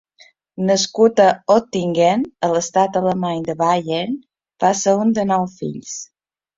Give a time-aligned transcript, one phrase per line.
[0.69, 1.27] Nascut a
[1.57, 4.19] Oettingen, a l'estat alemany de Bayern,
[4.67, 5.99] va ser un de nou fills.